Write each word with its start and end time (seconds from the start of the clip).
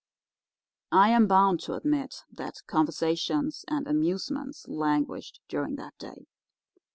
"I 0.91 1.09
am 1.09 1.27
bound 1.27 1.59
to 1.59 1.75
admit 1.75 2.23
that 2.31 2.63
conversations 2.65 3.63
and 3.67 3.85
amusements 3.87 4.67
languished 4.67 5.41
during 5.47 5.75
that 5.75 5.95
day. 5.99 6.25